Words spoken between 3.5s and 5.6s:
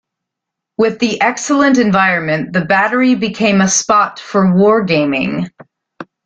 a spot for wargaming.